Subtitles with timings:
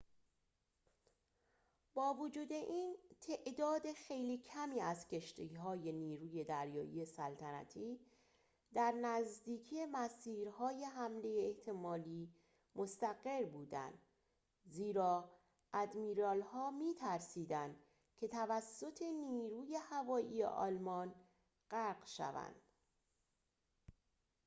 [1.93, 7.99] با وجود این تعداد خیلی کمی از کشتی‌های نیروی دریایی سلطنتی
[8.73, 12.29] در نزدیکی مسیرهای حمله احتمالی
[12.75, 13.99] مستقر بودند
[14.65, 15.31] زیرا
[15.73, 17.79] آدمیرال‌ها می‌ترسیدند
[18.17, 21.15] که توسط نیروی هوایی آلمان
[21.71, 22.61] غرق شوند